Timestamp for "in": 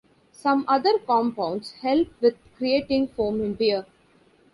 3.39-3.53